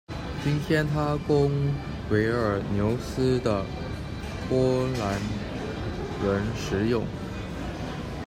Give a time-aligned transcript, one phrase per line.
[0.43, 1.51] 今天它供
[2.09, 3.63] 维尔纽斯的
[4.49, 5.21] 波兰
[6.25, 7.05] 人使用。